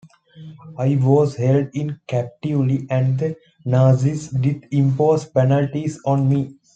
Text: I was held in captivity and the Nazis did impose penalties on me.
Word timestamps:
I 0.79 0.95
was 0.99 1.35
held 1.35 1.69
in 1.75 1.99
captivity 2.07 2.87
and 2.89 3.19
the 3.19 3.35
Nazis 3.65 4.29
did 4.29 4.67
impose 4.71 5.25
penalties 5.25 6.01
on 6.07 6.27
me. 6.27 6.57